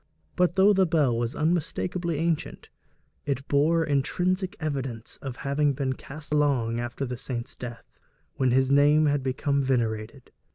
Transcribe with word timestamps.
But 0.35 0.55
though 0.55 0.73
the 0.73 0.87
bell 0.87 1.15
was 1.15 1.35
unmistakably 1.35 2.17
ancient, 2.17 2.69
it 3.27 3.47
bore 3.47 3.83
intrinsic 3.83 4.55
evidence 4.59 5.17
of 5.21 5.35
having 5.45 5.73
been 5.73 5.93
cast 5.93 6.33
long 6.33 6.79
after 6.79 7.05
the 7.05 7.17
saint's 7.17 7.53
death, 7.53 7.99
when 8.33 8.49
his 8.49 8.71
name 8.71 9.05
had 9.05 9.21
become 9.21 9.61
venerated. 9.61 10.31